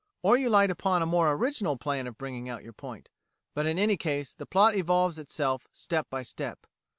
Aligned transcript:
Or 0.23 0.35
you 0.35 0.49
light 0.49 0.71
upon 0.71 1.03
a 1.03 1.05
more 1.05 1.31
original 1.31 1.77
plan 1.77 2.07
of 2.07 2.17
bringing 2.17 2.49
out 2.49 2.63
your 2.63 2.73
point; 2.73 3.07
but 3.53 3.67
in 3.67 3.77
any 3.77 3.97
case, 3.97 4.33
the 4.33 4.47
plot 4.47 4.75
evolves 4.75 5.19
itself 5.19 5.67
step 5.71 6.09
by 6.09 6.23
step. 6.23 6.65